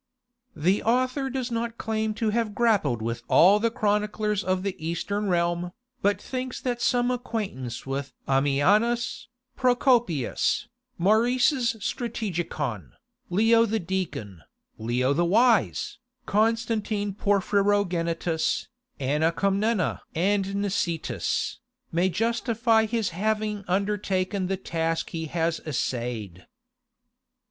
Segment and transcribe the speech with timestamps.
[0.55, 5.27] The author does not claim to have grappled with all the chroniclers of the Eastern
[5.29, 10.67] realm, but thinks that some acquaintance with Ammianus, Procopius,
[10.97, 12.93] Maurice's "Strategikon,"
[13.29, 14.41] Leo the Deacon,
[14.79, 21.59] Leo the Wise, Constantine Porphyrogenitus, Anna Comnena and Nicetas,
[21.91, 26.47] may justify his having undertaken the task he has essayed.